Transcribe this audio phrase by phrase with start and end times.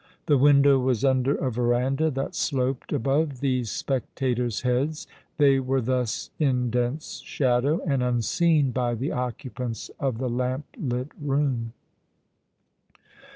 [0.25, 5.05] The window was under a verandah, that sloped above these si^ectators' heads.
[5.37, 11.73] They were thus in dense shadow, and unseen by the occupants of the lamplit room.